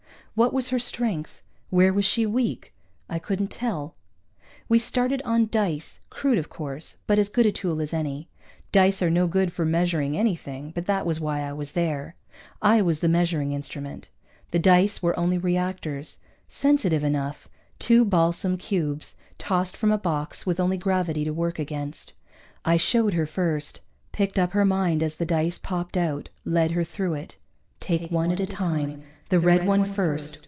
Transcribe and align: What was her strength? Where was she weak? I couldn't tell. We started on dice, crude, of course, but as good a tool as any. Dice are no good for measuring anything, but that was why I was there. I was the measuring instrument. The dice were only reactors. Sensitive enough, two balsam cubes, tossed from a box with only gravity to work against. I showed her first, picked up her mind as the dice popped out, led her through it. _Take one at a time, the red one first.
What 0.33 0.53
was 0.53 0.69
her 0.69 0.79
strength? 0.79 1.41
Where 1.71 1.91
was 1.91 2.05
she 2.05 2.25
weak? 2.25 2.73
I 3.09 3.19
couldn't 3.19 3.51
tell. 3.51 3.95
We 4.69 4.79
started 4.79 5.21
on 5.23 5.47
dice, 5.51 5.99
crude, 6.09 6.37
of 6.37 6.49
course, 6.49 6.99
but 7.05 7.19
as 7.19 7.27
good 7.27 7.45
a 7.45 7.51
tool 7.51 7.81
as 7.81 7.93
any. 7.93 8.29
Dice 8.71 9.01
are 9.01 9.09
no 9.09 9.27
good 9.27 9.51
for 9.51 9.65
measuring 9.65 10.15
anything, 10.15 10.71
but 10.73 10.85
that 10.85 11.05
was 11.05 11.19
why 11.19 11.41
I 11.41 11.51
was 11.51 11.73
there. 11.73 12.15
I 12.61 12.81
was 12.81 13.01
the 13.01 13.09
measuring 13.09 13.51
instrument. 13.51 14.09
The 14.51 14.57
dice 14.59 15.03
were 15.03 15.19
only 15.19 15.37
reactors. 15.37 16.19
Sensitive 16.47 17.03
enough, 17.03 17.49
two 17.77 18.05
balsam 18.05 18.55
cubes, 18.57 19.17
tossed 19.37 19.75
from 19.75 19.91
a 19.91 19.97
box 19.97 20.45
with 20.45 20.61
only 20.61 20.77
gravity 20.77 21.25
to 21.25 21.31
work 21.33 21.59
against. 21.59 22.13
I 22.63 22.77
showed 22.77 23.15
her 23.15 23.25
first, 23.25 23.81
picked 24.13 24.39
up 24.39 24.51
her 24.53 24.63
mind 24.63 25.03
as 25.03 25.15
the 25.17 25.25
dice 25.25 25.57
popped 25.57 25.97
out, 25.97 26.29
led 26.45 26.71
her 26.71 26.85
through 26.85 27.15
it. 27.15 27.35
_Take 27.81 28.11
one 28.11 28.31
at 28.31 28.39
a 28.39 28.45
time, 28.45 29.01
the 29.29 29.39
red 29.39 29.65
one 29.65 29.85
first. 29.85 30.39